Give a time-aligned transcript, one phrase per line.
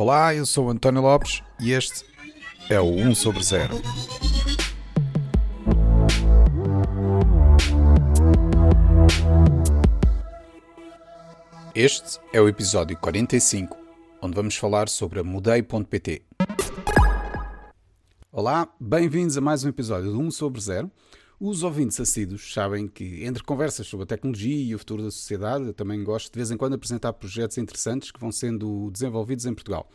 [0.00, 2.04] Olá, eu sou António Lopes e este
[2.70, 3.82] é o 1 sobre 0.
[11.74, 13.76] Este é o episódio 45,
[14.22, 16.22] onde vamos falar sobre a Mudei.pt.
[18.30, 20.88] Olá, bem-vindos a mais um episódio do 1 sobre 0.
[21.40, 25.66] Os ouvintes assíduos sabem que, entre conversas sobre a tecnologia e o futuro da sociedade,
[25.66, 29.54] eu também gosto de vez em quando apresentar projetos interessantes que vão sendo desenvolvidos em
[29.54, 29.88] Portugal.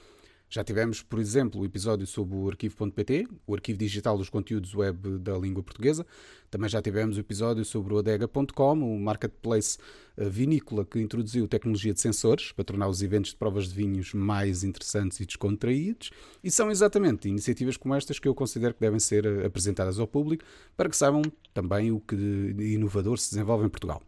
[0.54, 5.18] Já tivemos, por exemplo, o episódio sobre o arquivo.pt, o arquivo digital dos conteúdos web
[5.18, 6.06] da língua portuguesa.
[6.52, 9.80] Também já tivemos o episódio sobre o adega.com, o marketplace
[10.16, 14.14] eh, vinícola que introduziu tecnologia de sensores para tornar os eventos de provas de vinhos
[14.14, 16.12] mais interessantes e descontraídos.
[16.44, 20.06] E são exatamente iniciativas como estas que eu considero que devem ser eh, apresentadas ao
[20.06, 20.46] público
[20.78, 24.04] para que saibam também o que de inovador se desenvolve em Portugal.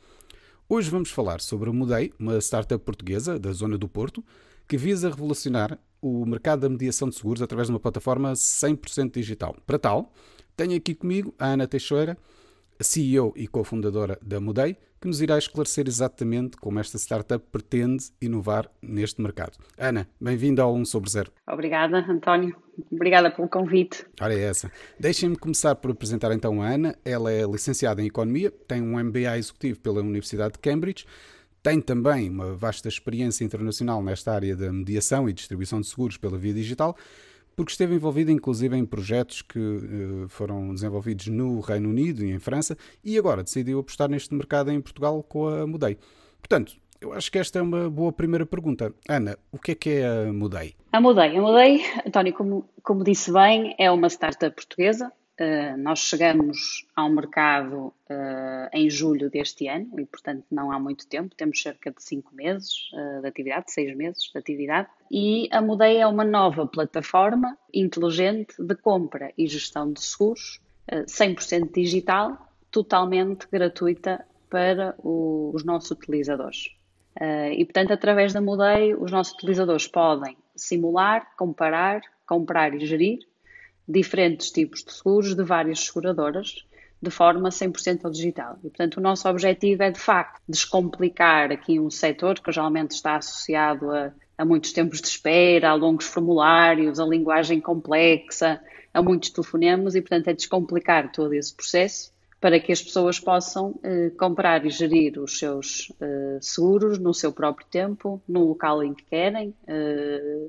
[0.69, 4.23] Hoje vamos falar sobre a Mudei, uma startup portuguesa da zona do Porto,
[4.67, 9.55] que visa revolucionar o mercado da mediação de seguros através de uma plataforma 100% digital.
[9.65, 10.13] Para tal,
[10.55, 12.15] tenho aqui comigo a Ana Teixeira,
[12.79, 18.69] CEO e cofundadora da Mudei, que nos irá esclarecer exatamente como esta startup pretende inovar
[18.83, 19.57] neste mercado.
[19.79, 21.31] Ana, bem-vinda ao 1 sobre 0.
[21.47, 22.55] Obrigada, António.
[22.91, 24.05] Obrigada pelo convite.
[24.21, 24.71] Ora é essa.
[24.99, 26.95] Deixem-me começar por apresentar então a Ana.
[27.03, 31.07] Ela é licenciada em Economia, tem um MBA executivo pela Universidade de Cambridge,
[31.65, 36.37] tem também uma vasta experiência internacional nesta área da mediação e distribuição de seguros pela
[36.37, 36.95] via digital,
[37.55, 42.37] porque esteve envolvida inclusive em projetos que uh, foram desenvolvidos no Reino Unido e em
[42.37, 45.97] França e agora decidiu apostar neste mercado em Portugal com a Mudei.
[46.37, 48.93] Portanto, eu acho que esta é uma boa primeira pergunta.
[49.09, 50.75] Ana, o que é que é a Mudei?
[50.91, 55.99] A Mudei, a Mudei, António, como, como disse bem, é uma startup portuguesa Uh, nós
[55.99, 61.61] chegamos ao mercado uh, em julho deste ano e, portanto, não há muito tempo, temos
[61.61, 64.87] cerca de cinco meses uh, de atividade, seis meses de atividade.
[65.11, 71.73] E a Mudei é uma nova plataforma inteligente de compra e gestão de seguros, 100%
[71.73, 72.37] digital,
[72.71, 76.69] totalmente gratuita para o, os nossos utilizadores.
[77.51, 83.19] e, portanto, através da Mudei, os nossos utilizadores podem simular, comparar, comprar e gerir
[83.87, 86.65] diferentes tipos de seguros de várias seguradoras
[87.01, 88.57] de forma 100% digital.
[88.63, 93.17] E, portanto, o nosso objetivo é, de facto, descomplicar aqui um setor que geralmente está
[93.17, 98.59] associado a, a muitos tempos de espera, a longos formulários, a linguagem complexa,
[98.93, 103.79] a muitos telefonemas e, portanto, é descomplicar todo esse processo para que as pessoas possam
[103.81, 108.93] eh, comprar e gerir os seus eh, seguros no seu próprio tempo, no local em
[108.93, 110.47] que querem, eh,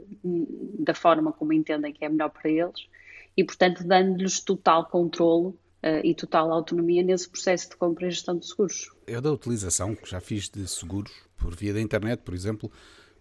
[0.79, 2.87] da forma como entendem que é melhor para eles
[3.37, 5.57] e, portanto, dando-lhes total controle uh,
[6.03, 8.91] e total autonomia nesse processo de compra e gestão de seguros.
[9.07, 12.71] Eu da utilização que já fiz de seguros por via da internet, por exemplo,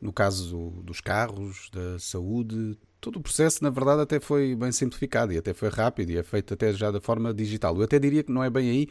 [0.02, 5.34] no caso dos carros, da saúde, todo o processo, na verdade, até foi bem simplificado
[5.34, 7.76] e até foi rápido e é feito até já da forma digital.
[7.78, 8.88] Eu até diria que não é bem aí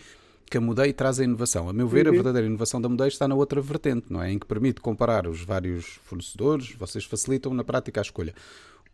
[0.48, 1.68] que a Mudei traz a inovação.
[1.68, 2.12] A meu ver, uhum.
[2.12, 4.30] a verdadeira inovação da Mudei está na outra vertente, não é?
[4.30, 8.34] Em que permite comparar os vários fornecedores, vocês facilitam na prática a escolha.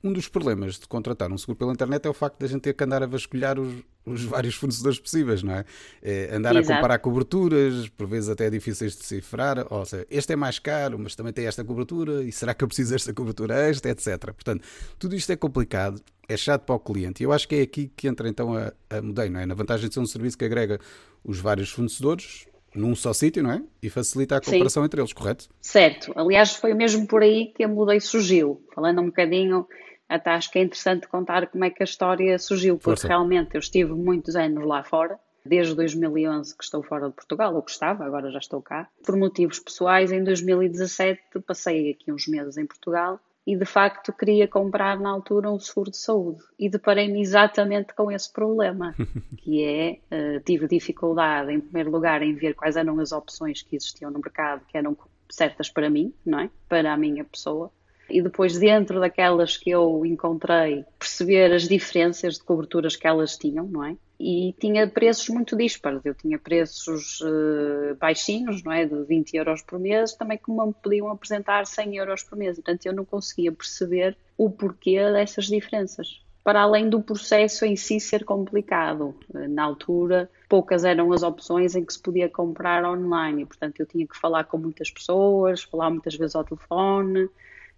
[0.02, 2.62] Um dos problemas de contratar um seguro pela internet é o facto de a gente
[2.62, 3.74] ter que andar a vasculhar os,
[4.06, 5.64] os vários fornecedores possíveis, não é?
[6.02, 6.72] é andar Exato.
[6.72, 9.66] a comparar coberturas, por vezes até é difíceis de decifrar.
[9.70, 12.68] Ou seja, este é mais caro, mas também tem esta cobertura, e será que eu
[12.68, 14.18] preciso desta cobertura esta, etc.
[14.32, 14.66] Portanto,
[14.98, 17.22] tudo isto é complicado, é chato para o cliente.
[17.22, 19.44] E eu acho que é aqui que entra então a, a Mudei, não é?
[19.44, 20.78] Na vantagem de ser um serviço que agrega
[21.22, 23.62] os vários fornecedores, num só sítio, não é?
[23.82, 24.86] E facilita a comparação Sim.
[24.86, 25.48] entre eles, correto?
[25.60, 26.12] Certo.
[26.16, 28.62] Aliás, foi mesmo por aí que a Mudei surgiu.
[28.74, 29.66] Falando um bocadinho
[30.10, 33.06] até acho que é interessante contar como é que a história surgiu, porque Força.
[33.06, 37.62] realmente eu estive muitos anos lá fora, desde 2011 que estou fora de Portugal, ou
[37.62, 38.88] que estava, agora já estou cá.
[39.06, 44.46] Por motivos pessoais, em 2017 passei aqui uns meses em Portugal e de facto queria
[44.46, 48.94] comprar na altura um seguro de saúde e deparei-me exatamente com esse problema,
[49.38, 53.76] que é, uh, tive dificuldade em primeiro lugar em ver quais eram as opções que
[53.76, 54.96] existiam no mercado que eram
[55.30, 56.50] certas para mim, não é?
[56.68, 57.72] Para a minha pessoa
[58.10, 63.66] e depois, dentro daquelas que eu encontrei, perceber as diferenças de coberturas que elas tinham,
[63.66, 63.96] não é?
[64.18, 66.04] E tinha preços muito dispares.
[66.04, 68.84] Eu tinha preços uh, baixinhos, não é?
[68.84, 72.56] De 20 euros por mês, também como me podiam apresentar 100 euros por mês.
[72.56, 78.00] Portanto, eu não conseguia perceber o porquê dessas diferenças para além do processo em si
[78.00, 79.14] ser complicado.
[79.32, 83.86] Na altura, poucas eram as opções em que se podia comprar online, e, portanto, eu
[83.86, 87.28] tinha que falar com muitas pessoas, falar muitas vezes ao telefone,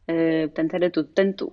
[0.09, 1.07] Uh, portanto, era tudo.
[1.07, 1.53] Portanto,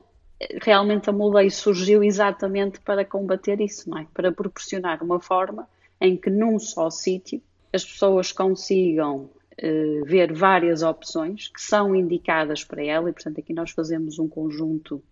[0.62, 4.08] realmente a Moldei surgiu exatamente para combater isso, não é?
[4.14, 5.68] Para proporcionar uma forma
[6.00, 7.42] em que num só sítio
[7.74, 9.30] as pessoas consigam
[9.62, 14.28] uh, ver várias opções que são indicadas para ela, e portanto aqui nós fazemos um
[14.28, 15.04] conjunto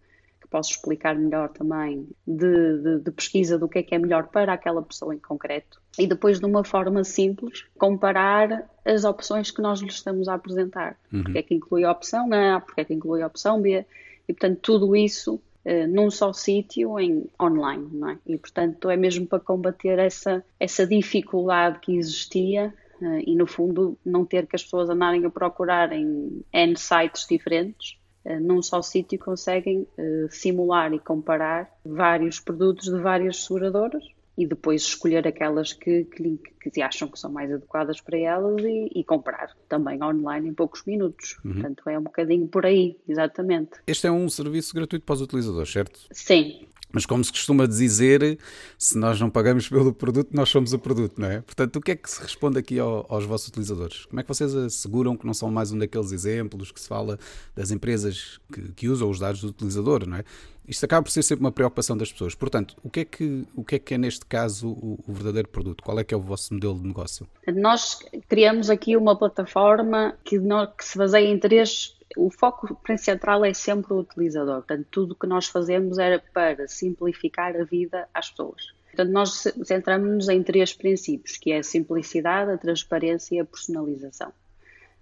[0.47, 4.27] que posso explicar melhor também, de, de, de, pesquisa do que é que é melhor
[4.27, 5.79] para aquela pessoa em concreto.
[5.99, 10.97] E depois, de uma forma simples, comparar as opções que nós lhe estamos a apresentar.
[11.11, 11.23] Uhum.
[11.23, 13.85] Porque é que inclui a opção A, porque é que inclui a opção B.
[14.27, 18.17] E, portanto, tudo isso uh, num só sítio, em online, não é?
[18.25, 23.97] E, portanto, é mesmo para combater essa, essa dificuldade que existia uh, e, no fundo,
[24.05, 28.06] não ter que as pessoas andarem a procurar em N sites diferentes eh,
[28.39, 34.03] num só sítio conseguem uh, simular e comparar vários produtos de várias seguradoras
[34.37, 36.37] e depois escolher aquelas que, que,
[36.69, 40.83] que acham que são mais adequadas para elas e, e comprar também online em poucos
[40.85, 41.37] minutos.
[41.43, 41.53] Uhum.
[41.53, 43.71] Portanto, é um bocadinho por aí, exatamente.
[43.87, 45.99] Este é um serviço gratuito para os utilizadores, certo?
[46.11, 48.39] Sim, mas como se costuma dizer,
[48.77, 51.41] se nós não pagamos pelo produto, nós somos o produto, não é?
[51.41, 54.05] Portanto, o que é que se responde aqui ao, aos vossos utilizadores?
[54.05, 57.19] Como é que vocês asseguram que não são mais um daqueles exemplos que se fala
[57.55, 60.23] das empresas que, que usam os dados do utilizador, não é?
[60.67, 62.35] Isto acaba por ser sempre uma preocupação das pessoas.
[62.35, 65.47] Portanto, o que é que, o que, é, que é neste caso o, o verdadeiro
[65.47, 65.81] produto?
[65.81, 67.25] Qual é que é o vosso modelo de negócio?
[67.47, 73.53] Nós criamos aqui uma plataforma que, que se baseia em três o foco central é
[73.53, 74.57] sempre o utilizador.
[74.57, 78.73] Portanto, tudo o que nós fazemos era para simplificar a vida às pessoas.
[78.85, 84.31] Portanto, nós centramos-nos em três princípios, que é a simplicidade, a transparência e a personalização.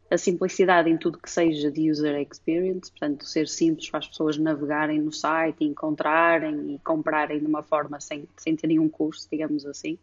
[0.09, 4.37] A simplicidade em tudo que seja de user experience, portanto, ser simples para as pessoas
[4.37, 9.65] navegarem no site, encontrarem e comprarem de uma forma sem, sem ter nenhum custo, digamos
[9.65, 9.97] assim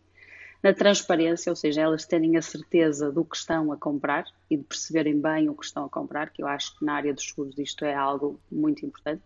[0.62, 4.62] na transparência, ou seja, elas terem a certeza do que estão a comprar e de
[4.62, 7.59] perceberem bem o que estão a comprar, que eu acho que na área dos seguros
[7.59, 9.23] isto é algo muito importante.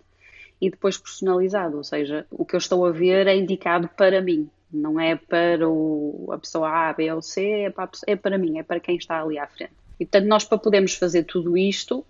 [0.58, 4.48] E depois personalizado, ou seja, o que eu estou a ver é indicado para mim,
[4.72, 8.58] não é para o, a pessoa A, B ou C, é para, é para mim,
[8.58, 9.74] é para quem está ali à frente.
[10.00, 12.04] E portanto, nós para podermos fazer tudo isto,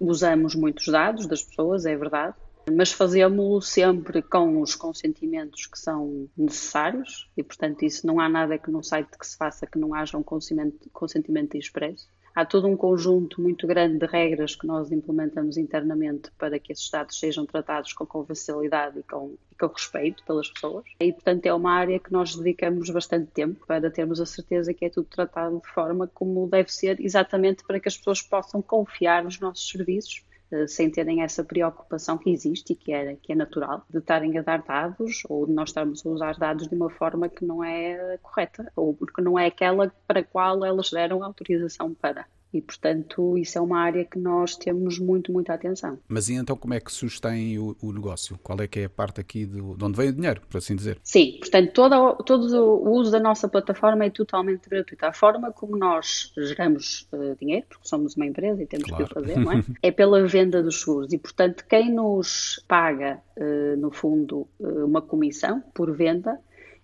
[0.00, 2.34] usamos muitos dados das pessoas, é verdade,
[2.70, 8.58] mas fazemos-lo sempre com os consentimentos que são necessários e, portanto, isso não há nada
[8.58, 12.08] que no site que se faça que não haja um consentimento, consentimento expresso.
[12.34, 16.90] Há todo um conjunto muito grande de regras que nós implementamos internamente para que esses
[16.90, 20.84] dados sejam tratados com confidencialidade e com, e com respeito pelas pessoas.
[21.00, 24.84] E, portanto, é uma área que nós dedicamos bastante tempo para termos a certeza que
[24.84, 29.24] é tudo tratado de forma como deve ser, exatamente para que as pessoas possam confiar
[29.24, 30.22] nos nossos serviços
[30.68, 34.42] sem terem essa preocupação que existe e que é, que é natural de estarem a
[34.42, 38.18] dar dados ou de nós estarmos a usar dados de uma forma que não é
[38.22, 42.26] correta ou porque não é aquela para a qual elas deram autorização para.
[42.52, 45.98] E, portanto, isso é uma área que nós temos muito, muita atenção.
[46.08, 48.38] Mas e então como é que sustém o, o negócio?
[48.42, 50.74] Qual é que é a parte aqui do, de onde vem o dinheiro, por assim
[50.74, 50.98] dizer?
[51.02, 55.04] Sim, portanto, todo, todo o uso da nossa plataforma é totalmente gratuito.
[55.04, 59.04] A forma como nós geramos uh, dinheiro, porque somos uma empresa e temos claro.
[59.04, 59.64] que o fazer, não é?
[59.82, 61.12] é pela venda dos seguros.
[61.12, 66.38] E, portanto, quem nos paga, uh, no fundo, uh, uma comissão por venda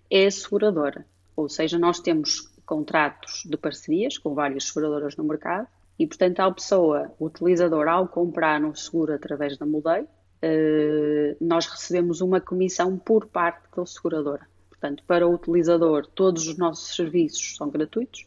[0.09, 1.05] é a seguradora.
[1.35, 5.67] Ou seja, nós temos contratos de parcerias com várias seguradoras no mercado
[5.99, 10.07] e, portanto, a pessoa, o utilizador, ao comprar um seguro através da Mudei,
[10.41, 14.47] eh, nós recebemos uma comissão por parte da seguradora.
[14.69, 18.25] Portanto, para o utilizador, todos os nossos serviços são gratuitos.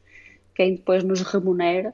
[0.55, 1.93] Quem depois nos remunera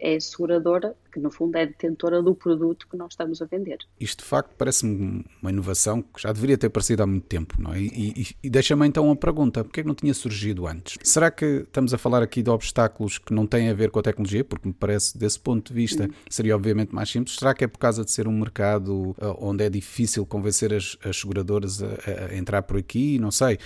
[0.00, 3.78] é a seguradora, que no fundo é detentora do produto que nós estamos a vender.
[3.98, 7.72] Isto de facto parece-me uma inovação que já deveria ter aparecido há muito tempo, não
[7.72, 7.80] é?
[7.80, 10.96] E, e, e deixa-me então uma pergunta: porquê é que não tinha surgido antes?
[11.02, 14.02] Será que estamos a falar aqui de obstáculos que não têm a ver com a
[14.02, 14.44] tecnologia?
[14.44, 16.10] Porque me parece, desse ponto de vista, hum.
[16.28, 17.36] seria obviamente mais simples.
[17.36, 20.96] Será que é por causa de ser um mercado uh, onde é difícil convencer as,
[21.04, 21.86] as seguradoras a,
[22.30, 23.18] a entrar por aqui?
[23.18, 23.58] Não sei.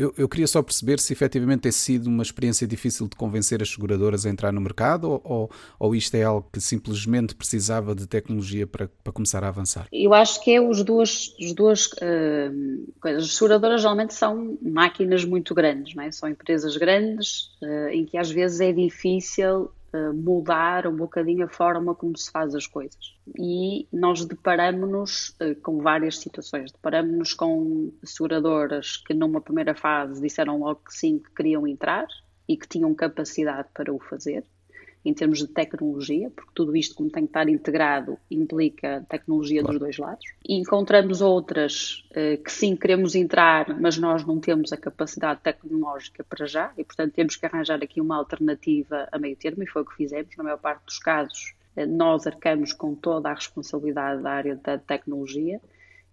[0.00, 3.68] Eu, eu, queria só perceber se efetivamente tem sido uma experiência difícil de convencer as
[3.68, 8.06] seguradoras a entrar no mercado ou, ou, ou isto é algo que simplesmente precisava de
[8.06, 9.86] tecnologia para, para começar a avançar?
[9.92, 12.80] Eu acho que é os duas, as duas uh.
[13.04, 16.10] As seguradoras geralmente são máquinas muito grandes, não é?
[16.10, 19.70] são empresas grandes uh, em que às vezes é difícil
[20.14, 23.16] mudar um bocadinho a forma como se faz as coisas.
[23.38, 26.72] E nós deparamos-nos uh, com várias situações.
[26.72, 32.06] Deparamos-nos com seguradoras que numa primeira fase disseram logo que sim, que queriam entrar
[32.48, 34.44] e que tinham capacidade para o fazer
[35.04, 39.78] em termos de tecnologia, porque tudo isto, como tem que estar integrado, implica tecnologia claro.
[39.78, 40.24] dos dois lados.
[40.46, 46.22] E encontramos outras uh, que sim queremos entrar, mas nós não temos a capacidade tecnológica
[46.22, 49.82] para já, e portanto temos que arranjar aqui uma alternativa a meio termo, e foi
[49.82, 50.36] o que fizemos.
[50.36, 54.76] Na maior parte dos casos, uh, nós arcamos com toda a responsabilidade da área da
[54.76, 55.60] tecnologia,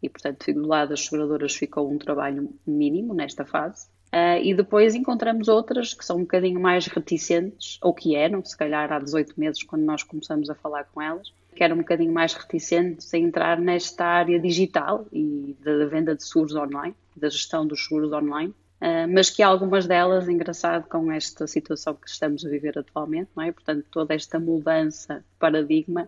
[0.02, 4.96] e portanto, do lado das seguradoras ficou um trabalho mínimo nesta fase Uh, e depois
[4.96, 9.38] encontramos outras que são um bocadinho mais reticentes, ou que eram, se calhar há 18
[9.38, 13.18] meses, quando nós começamos a falar com elas, que eram um bocadinho mais reticentes a
[13.18, 18.54] entrar nesta área digital e da venda de seguros online, da gestão dos seguros online.
[18.80, 23.44] Uh, mas que algumas delas, engraçado com esta situação que estamos a viver atualmente, não
[23.44, 23.52] é?
[23.52, 26.08] Portanto, toda esta mudança de paradigma,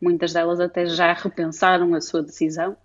[0.00, 2.76] muitas delas até já repensaram a sua decisão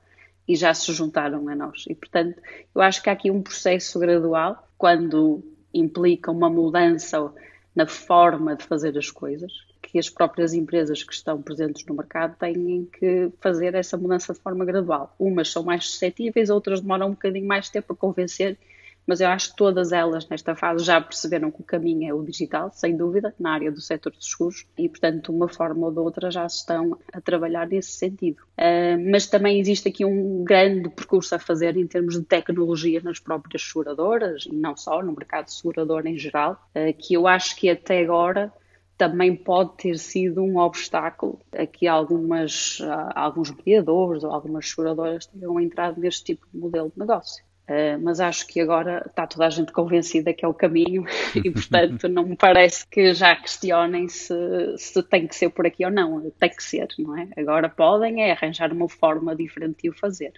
[0.47, 1.85] e já se juntaram a nós.
[1.89, 2.41] E, portanto,
[2.73, 7.31] eu acho que há aqui um processo gradual, quando implica uma mudança
[7.75, 12.35] na forma de fazer as coisas, que as próprias empresas que estão presentes no mercado
[12.37, 15.13] têm que fazer essa mudança de forma gradual.
[15.19, 18.57] Umas são mais suscetíveis, outras demoram um bocadinho mais tempo a convencer
[19.07, 22.23] mas eu acho que todas elas nesta fase já perceberam que o caminho é o
[22.23, 25.91] digital, sem dúvida, na área do setor dos seguros, e portanto, de uma forma ou
[25.91, 28.41] de outra já estão a trabalhar nesse sentido.
[28.57, 33.19] Uh, mas também existe aqui um grande percurso a fazer em termos de tecnologia nas
[33.19, 37.69] próprias seguradoras, e não só, no mercado segurador em geral, uh, que eu acho que
[37.69, 38.51] até agora
[38.97, 45.25] também pode ter sido um obstáculo a que algumas, uh, alguns mediadores ou algumas seguradoras
[45.25, 47.43] tenham entrado neste tipo de modelo de negócio.
[47.67, 51.03] Uh, mas acho que agora está toda a gente convencida que é o caminho
[51.35, 54.33] e, portanto, não me parece que já questionem se,
[54.77, 56.29] se tem que ser por aqui ou não.
[56.39, 57.27] Tem que ser, não é?
[57.35, 60.33] Agora podem é arranjar uma forma diferente de o fazer.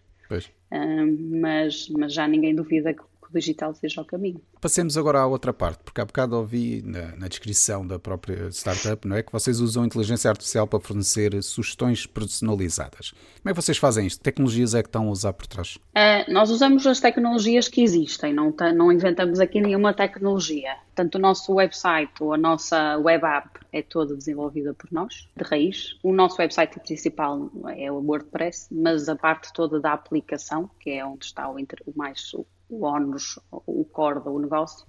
[0.72, 4.42] Uh, mas, mas já ninguém duvida que que o digital seja o caminho.
[4.62, 9.08] Passemos agora à outra parte, porque há bocado ouvi na, na, descrição da própria startup,
[9.08, 9.24] não é?
[9.24, 13.12] Que vocês usam inteligência artificial para fornecer sugestões personalizadas.
[13.12, 14.20] Como é que vocês fazem isto?
[14.20, 15.76] Que tecnologias é que estão a usar por trás?
[15.76, 20.76] Uh, nós usamos as tecnologias que existem, não, não inventamos aqui nenhuma tecnologia.
[20.96, 25.44] Tanto o nosso website ou a nossa web app é toda desenvolvida por nós, de
[25.44, 25.98] raiz.
[26.02, 31.06] O nosso website principal é o WordPress, mas a parte toda da aplicação, que é
[31.06, 34.86] onde está o, o mais o ONUS, o core do negócio,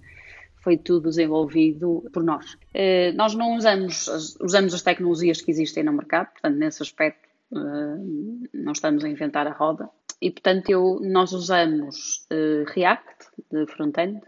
[0.61, 2.57] foi tudo desenvolvido por nós.
[2.73, 4.07] Eh, nós não usamos,
[4.41, 9.47] usamos as tecnologias que existem no mercado, portanto, nesse aspecto, eh, não estamos a inventar
[9.47, 9.89] a roda.
[10.21, 14.21] E, portanto, eu, nós usamos eh, React de front-end,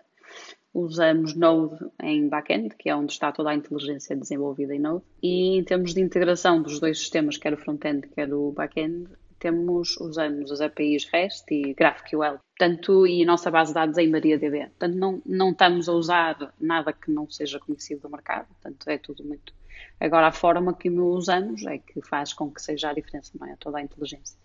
[0.74, 5.58] usamos Node em back-end, que é onde está toda a inteligência desenvolvida em Node, e
[5.58, 9.10] em termos de integração dos dois sistemas, quer o front-end, quer o back-end,
[9.42, 14.04] temos, usamos as APIs REST e GraphQL, portanto, e a nossa base de dados é
[14.04, 14.68] em MariaDB.
[14.68, 19.00] Portanto, não, não estamos a usar nada que não seja conhecido do mercado, portanto, é
[19.00, 19.52] tudo muito.
[20.00, 23.48] Agora, a forma que o usamos é que faz com que seja a diferença, não
[23.48, 23.56] é?
[23.60, 24.38] Toda a inteligência.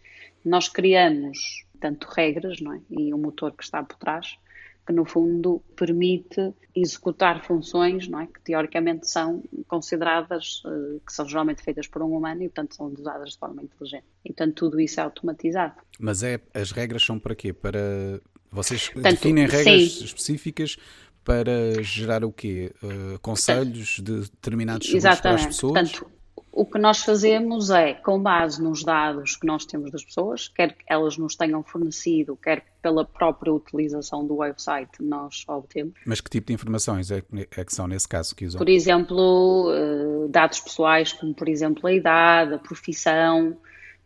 [0.42, 2.80] Nós criamos tanto regras, não é?
[2.90, 4.38] E o motor que está por trás,
[4.86, 8.26] que no fundo permite executar funções não é?
[8.26, 12.86] que teoricamente são consideradas, uh, que são geralmente feitas por um humano e portanto são
[12.86, 14.04] usadas de forma inteligente.
[14.24, 15.74] E portanto tudo isso é automatizado.
[15.98, 17.52] Mas é, as regras são para quê?
[17.52, 20.04] Para vocês portanto, definem regras sim.
[20.04, 20.76] específicas
[21.24, 22.72] para gerar o quê?
[22.82, 25.90] Uh, conselhos de determinados seguros para as pessoas?
[25.90, 26.15] Portanto,
[26.56, 30.72] o que nós fazemos é, com base nos dados que nós temos das pessoas, quer
[30.72, 35.92] que elas nos tenham fornecido, quer pela própria utilização do website, nós obtemos.
[36.06, 37.22] Mas que tipo de informações é,
[37.54, 38.58] é que são nesse caso que usam?
[38.58, 43.54] Por exemplo, eh, dados pessoais, como por exemplo a idade, a profissão,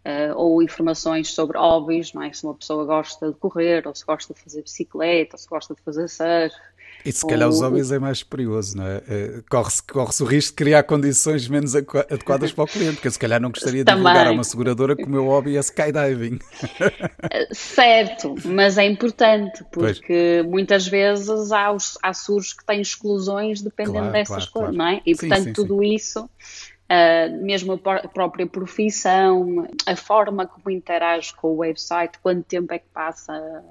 [0.02, 2.32] Uh, ou informações sobre hobbies, não é?
[2.32, 5.74] Se uma pessoa gosta de correr, ou se gosta de fazer bicicleta, ou se gosta
[5.74, 6.56] de fazer surf,
[7.04, 9.02] e se calhar os hobbies é mais perigoso, não é?
[9.08, 13.18] é corre-se corre o risco de criar condições menos adequadas para o cliente, porque se
[13.18, 16.38] calhar não gostaria de divulgar a uma seguradora que o meu hobby é skydiving.
[17.52, 20.50] Certo, mas é importante, porque pois.
[20.50, 24.92] muitas vezes há, os, há surdos que têm exclusões dependendo claro, dessas claro, coisas, claro.
[24.92, 25.02] não é?
[25.06, 25.94] E sim, portanto sim, tudo sim.
[25.94, 26.30] isso...
[26.90, 32.80] Uh, mesmo a própria profissão, a forma como interage com o website, quanto tempo é
[32.80, 33.62] que passa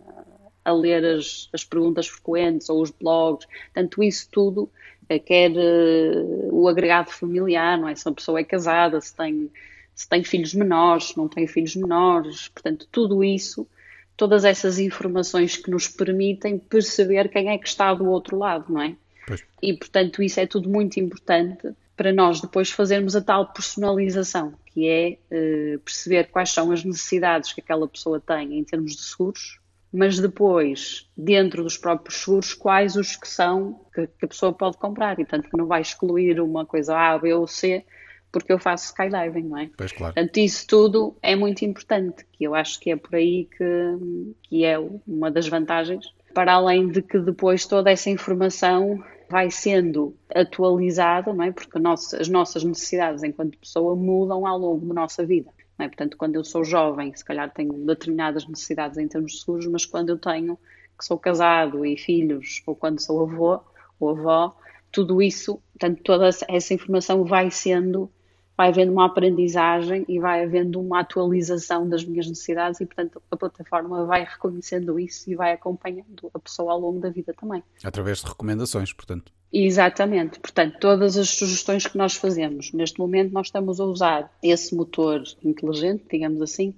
[0.64, 4.70] a ler as, as perguntas frequentes ou os blogs, tanto isso tudo,
[5.10, 7.96] eh, quer uh, o agregado familiar, não é?
[7.96, 9.50] Se uma pessoa é casada, se tem,
[9.96, 13.68] se tem filhos menores, se não tem filhos menores, portanto, tudo isso,
[14.16, 18.82] todas essas informações que nos permitem perceber quem é que está do outro lado, não
[18.82, 18.96] é?
[19.26, 19.44] Pois.
[19.62, 24.88] E, portanto, isso é tudo muito importante para nós depois fazermos a tal personalização, que
[24.88, 29.60] é uh, perceber quais são as necessidades que aquela pessoa tem em termos de seguros,
[29.92, 34.78] mas depois, dentro dos próprios seguros, quais os que são que, que a pessoa pode
[34.78, 35.20] comprar.
[35.20, 37.84] E tanto que não vai excluir uma coisa A, B ou C,
[38.32, 39.70] porque eu faço skydiving, não é?
[39.76, 40.14] Pois, claro.
[40.14, 44.64] Portanto, isso tudo é muito importante, que eu acho que é por aí que, que
[44.64, 44.78] é
[45.08, 51.44] uma das vantagens, para além de que depois toda essa informação vai sendo atualizada, não
[51.44, 51.52] é?
[51.52, 55.52] Porque nossa, as nossas necessidades enquanto pessoa mudam ao longo da nossa vida.
[55.80, 55.88] É?
[55.88, 59.86] Portanto, quando eu sou jovem, se calhar tenho determinadas necessidades em termos de seguros, mas
[59.86, 60.60] quando eu tenho
[60.98, 63.62] que sou casado e filhos, ou quando sou avô
[63.98, 64.58] ou avó,
[64.92, 68.12] tudo isso, portanto, toda essa informação vai sendo,
[68.58, 73.38] vai havendo uma aprendizagem e vai havendo uma atualização das minhas necessidades e, portanto, a
[73.38, 77.64] plataforma vai reconhecendo isso e vai acompanhando a pessoa ao longo da vida também.
[77.82, 79.32] Através de recomendações, portanto.
[79.52, 84.76] Exatamente, portanto, todas as sugestões que nós fazemos, neste momento nós estamos a usar esse
[84.76, 86.76] motor inteligente, digamos assim,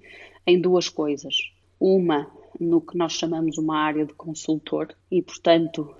[0.47, 1.51] em duas coisas.
[1.77, 5.93] Uma, no que nós chamamos uma área de consultor e, portanto,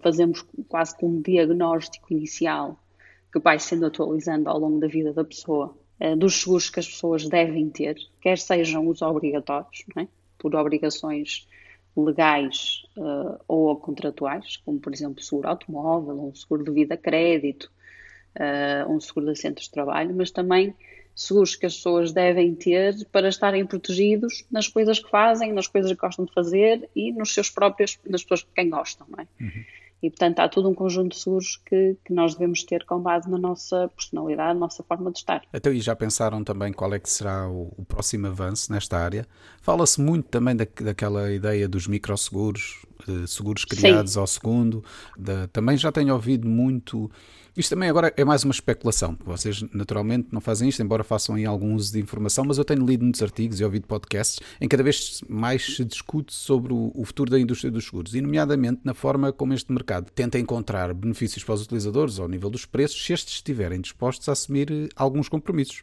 [0.00, 2.78] fazemos quase como um diagnóstico inicial
[3.32, 6.88] que vai sendo atualizando ao longo da vida da pessoa, eh, dos seguros que as
[6.88, 10.06] pessoas devem ter, quer sejam os obrigatórios, é?
[10.38, 11.46] por obrigações
[11.96, 17.70] legais uh, ou contratuais, como por exemplo seguro automóvel, um seguro de vida crédito,
[18.36, 20.74] uh, um seguro de assentos de trabalho, mas também
[21.14, 25.90] seguros que as pessoas devem ter para estarem protegidos nas coisas que fazem, nas coisas
[25.90, 29.26] que gostam de fazer e nos seus próprios, nas pessoas de quem gostam, não é?
[29.42, 29.64] Uhum.
[30.02, 33.28] E, portanto, há todo um conjunto de seguros que, que, nós devemos ter com base
[33.28, 35.42] na nossa personalidade, na nossa forma de estar.
[35.52, 39.26] Então, e já pensaram também qual é que será o, o próximo avanço nesta área?
[39.60, 42.86] Fala-se muito também da, daquela ideia dos microseguros,
[43.26, 44.20] seguros criados Sim.
[44.20, 44.84] ao segundo.
[45.16, 47.10] Da, também já tenho ouvido muito
[47.58, 51.44] isto também agora é mais uma especulação, vocês naturalmente não fazem isto, embora façam aí
[51.44, 54.68] algum uso de informação, mas eu tenho lido muitos artigos e ouvido podcasts em que
[54.68, 58.94] cada vez mais se discute sobre o futuro da indústria dos seguros, e nomeadamente na
[58.94, 63.12] forma como este mercado tenta encontrar benefícios para os utilizadores ao nível dos preços, se
[63.12, 65.82] estes estiverem dispostos a assumir eh, alguns compromissos.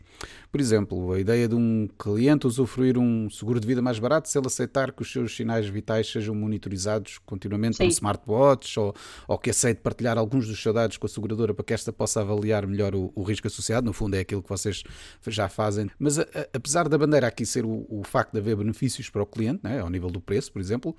[0.50, 4.38] Por exemplo, a ideia de um cliente usufruir um seguro de vida mais barato se
[4.38, 7.88] ele aceitar que os seus sinais vitais sejam monitorizados continuamente Sim.
[7.88, 8.96] smartwatch ou,
[9.28, 12.22] ou que aceite partilhar alguns dos seus dados com a seguradora para que esta possa
[12.22, 13.86] avaliar melhor o, o risco associado.
[13.86, 14.84] No fundo, é aquilo que vocês
[15.28, 15.90] já fazem.
[16.00, 19.24] Mas a, a, apesar da bandeira aqui ser o, o facto de haver benefícios para
[19.24, 20.96] o cliente, né, ao nível do preço, por exemplo,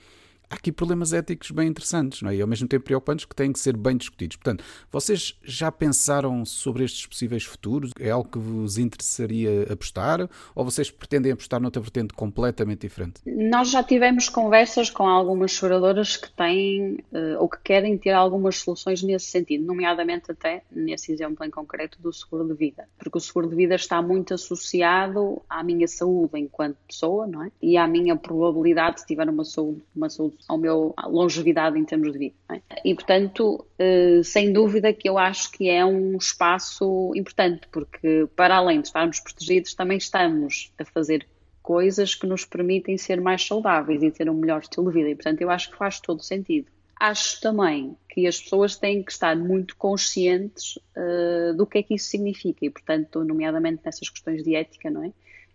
[0.51, 2.37] há aqui problemas éticos bem interessantes não é?
[2.37, 4.37] e ao mesmo tempo preocupantes que têm que ser bem discutidos.
[4.37, 7.91] Portanto, vocês já pensaram sobre estes possíveis futuros?
[7.99, 13.21] É algo que vos interessaria apostar ou vocês pretendem apostar noutra vertente completamente diferente?
[13.27, 18.59] Nós já tivemos conversas com algumas seguradoras que têm uh, ou que querem ter algumas
[18.59, 23.21] soluções nesse sentido, nomeadamente até nesse exemplo em concreto do seguro de vida, porque o
[23.21, 27.51] seguro de vida está muito associado à minha saúde enquanto pessoa, não é?
[27.61, 32.13] E à minha probabilidade de tiver uma saúde, uma saúde ao meu longevidade em termos
[32.13, 32.35] de vida.
[32.51, 32.61] É?
[32.85, 38.57] E, portanto, eh, sem dúvida que eu acho que é um espaço importante, porque para
[38.57, 41.27] além de estarmos protegidos, também estamos a fazer
[41.67, 45.11] coisas que nos permitem ser mais saudáveis e ter um melhor estilo de vida.
[45.11, 46.69] E, portanto, eu acho que faz todo sentido.
[46.99, 51.95] Acho também que as pessoas têm que estar muito conscientes uh, do que é que
[51.95, 55.13] isso significa e, portanto, nomeadamente nessas questões de ética, não é?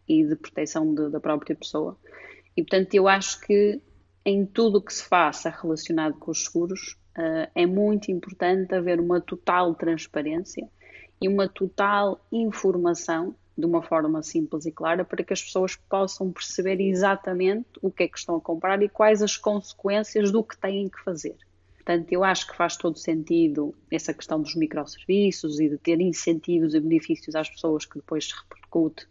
[0.08, 1.98] E de proteção de, da própria pessoa.
[2.58, 3.80] E, portanto, eu acho que
[4.25, 8.99] em tudo o que se faça relacionado com os seguros, uh, é muito importante haver
[8.99, 10.69] uma total transparência
[11.19, 16.31] e uma total informação de uma forma simples e clara para que as pessoas possam
[16.31, 20.57] perceber exatamente o que é que estão a comprar e quais as consequências do que
[20.57, 21.36] têm que fazer.
[21.75, 26.73] Portanto, eu acho que faz todo sentido essa questão dos microserviços e de ter incentivos
[26.73, 29.07] e benefícios às pessoas que depois se repercute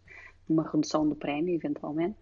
[0.47, 2.17] numa redução do prémio, eventualmente,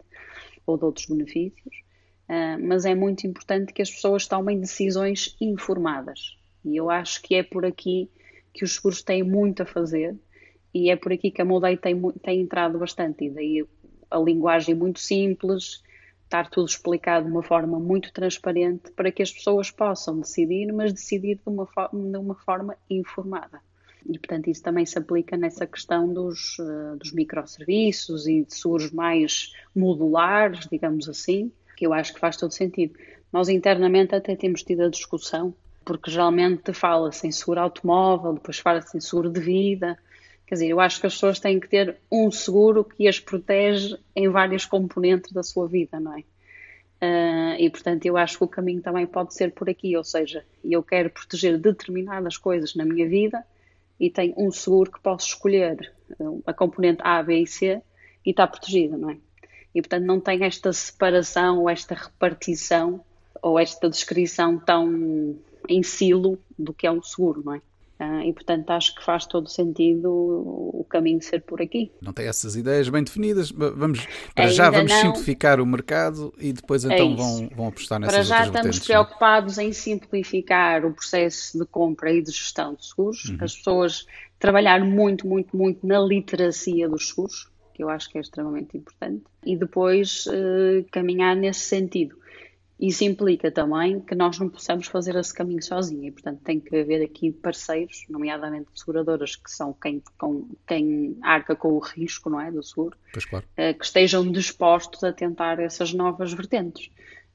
[0.66, 1.89] ou de outros benefícios.
[2.30, 6.38] Uh, mas é muito importante que as pessoas tomem decisões informadas.
[6.64, 8.08] E eu acho que é por aqui
[8.54, 10.16] que os seguros têm muito a fazer
[10.74, 13.26] e é por aqui que a Modei tem, tem entrado bastante.
[13.26, 13.66] E daí
[14.12, 15.82] a linguagem muito simples,
[16.24, 20.94] estar tudo explicado de uma forma muito transparente para que as pessoas possam decidir, mas
[20.94, 23.60] decidir de uma, de uma forma informada.
[24.08, 28.92] E, portanto, isso também se aplica nessa questão dos, uh, dos microserviços e de seguros
[28.92, 32.94] mais modulares, digamos assim, que eu acho que faz todo sentido.
[33.32, 38.98] Nós internamente até temos tido a discussão, porque geralmente fala-se em seguro automóvel, depois fala-se
[38.98, 39.98] em seguro de vida.
[40.46, 43.96] Quer dizer, eu acho que as pessoas têm que ter um seguro que as protege
[44.14, 46.24] em várias componentes da sua vida, não é?
[47.02, 50.44] Uh, e portanto, eu acho que o caminho também pode ser por aqui, ou seja,
[50.66, 53.42] eu quero proteger determinadas coisas na minha vida
[53.98, 55.94] e tenho um seguro que posso escolher
[56.46, 57.82] a componente A, B e C
[58.26, 59.18] e está protegida, não é?
[59.74, 63.04] E, portanto, não tem esta separação ou esta repartição
[63.42, 67.62] ou esta descrição tão em silo do que é um seguro, não é?
[68.00, 71.92] Uh, e portanto acho que faz todo sentido o caminho ser por aqui.
[72.02, 73.52] Não tem essas ideias bem definidas.
[73.52, 74.00] Vamos
[74.34, 75.02] para Ainda já vamos não.
[75.02, 78.54] simplificar o mercado e depois é então é vão, vão apostar nessas Para já estamos
[78.54, 79.66] vertentes, preocupados não?
[79.66, 83.26] em simplificar o processo de compra e de gestão de seguros.
[83.26, 83.38] Uhum.
[83.42, 84.06] As pessoas
[84.40, 87.50] trabalhar muito, muito, muito na literacia dos seguros
[87.80, 92.20] que eu acho que é extremamente importante, e depois uh, caminhar nesse sentido.
[92.78, 96.76] Isso implica também que nós não possamos fazer esse caminho sozinhos e, portanto, tem que
[96.78, 102.42] haver aqui parceiros, nomeadamente seguradoras, que são quem, com, quem arca com o risco não
[102.42, 102.98] é, do seguro,
[103.30, 103.46] claro.
[103.56, 106.90] Eh, que estejam dispostos a tentar essas novas vertentes.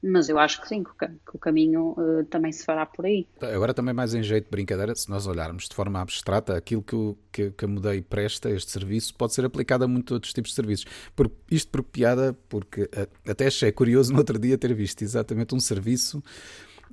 [0.07, 3.27] Mas eu acho que sim, que o, caminho uh, também se fará por aí.
[3.41, 6.95] Agora também mais em jeito de brincadeira, se nós olharmos de forma abstrata, aquilo que,
[7.31, 10.55] que, que a Mudei presta, este serviço, pode ser aplicado a muitos outros tipos de
[10.55, 10.85] serviços.
[11.15, 12.87] Por, isto por piada, porque
[13.27, 16.23] até achei curioso no outro dia ter visto exatamente um serviço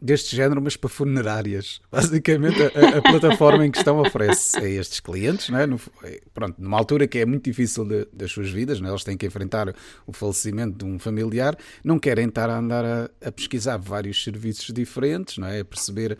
[0.02, 1.80] deste género, mas para funerárias.
[1.90, 5.66] Basicamente, a, a, plataforma em questão oferece a estes clientes, não é?
[5.66, 8.92] No, é, pronto, numa altura que é muito difícil de, das suas vidas, não é?
[8.92, 9.72] eles têm que enfrentar
[10.04, 14.74] o falecimento de um familiar, não querem estar a andar a, a pesquisar vários serviços
[14.74, 15.60] diferentes, não é?
[15.60, 16.18] A perceber.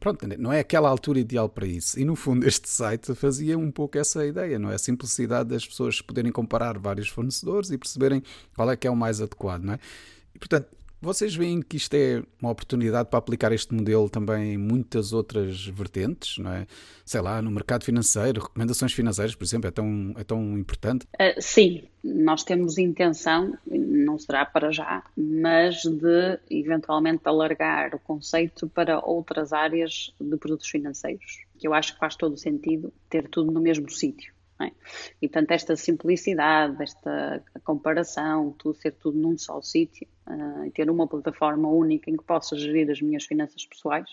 [0.00, 1.98] Pronto, não é aquela altura ideal para isso.
[1.98, 4.76] E no fundo, este site fazia um pouco essa ideia, não é?
[4.76, 8.22] A simplicidade das pessoas poderem comparar vários fornecedores e perceberem
[8.54, 9.78] qual é que é o mais adequado, não é?
[10.34, 10.68] E, portanto,
[11.00, 15.66] vocês veem que isto é uma oportunidade para aplicar este modelo também em muitas outras
[15.66, 16.66] vertentes, não é?
[17.04, 21.06] Sei lá, no mercado financeiro, recomendações financeiras, por exemplo, é tão, é tão importante?
[21.14, 28.68] Uh, sim, nós temos intenção, não será para já, mas de eventualmente alargar o conceito
[28.68, 33.28] para outras áreas de produtos financeiros, que eu acho que faz todo o sentido ter
[33.28, 34.32] tudo no mesmo sítio.
[34.60, 34.72] É?
[35.22, 40.90] E portanto, esta simplicidade, esta comparação, tudo ser tudo num só sítio, uh, e ter
[40.90, 44.10] uma plataforma única em que possa gerir as minhas finanças pessoais,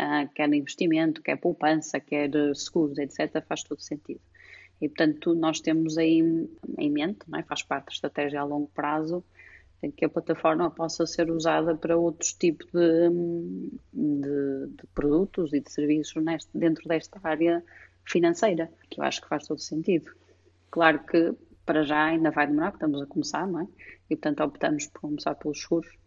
[0.00, 4.20] uh, quer investimento, quer poupança, quer seguros, etc., faz todo sentido.
[4.80, 6.20] E portanto, nós temos aí
[6.78, 7.42] em mente, é?
[7.44, 9.22] faz parte da estratégia a longo prazo,
[9.96, 13.08] que a plataforma possa ser usada para outros tipos de,
[13.92, 17.64] de, de produtos e de serviços neste, dentro desta área
[18.04, 20.10] financeira, que eu acho que faz todo sentido.
[20.70, 21.34] Claro que
[21.64, 23.66] para já ainda vai demorar, porque estamos a começar, não é?
[24.08, 25.99] E portanto optamos por começar pelos seguros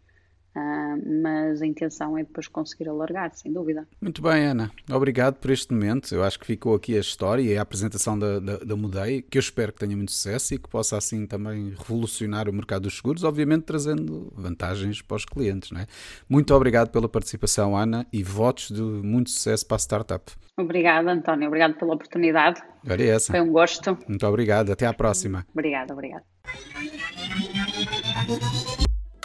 [0.56, 3.88] Uh, mas a intenção é depois conseguir alargar, sem dúvida.
[4.00, 4.72] Muito bem, Ana.
[4.92, 6.14] Obrigado por este momento.
[6.14, 9.38] Eu acho que ficou aqui a história e a apresentação da, da, da Mudei, que
[9.38, 12.98] eu espero que tenha muito sucesso e que possa assim também revolucionar o mercado dos
[12.98, 15.72] seguros, obviamente trazendo vantagens para os clientes.
[15.72, 15.88] Não é?
[16.30, 20.32] Muito obrigado pela participação, Ana, e votos de muito sucesso para a startup.
[20.56, 21.48] Obrigada, António.
[21.48, 22.62] Obrigado pela oportunidade.
[22.88, 23.32] É essa.
[23.32, 23.98] Foi um gosto.
[24.08, 24.72] Muito obrigado.
[24.72, 25.48] Até à próxima.
[25.52, 26.24] Obrigada, obrigada.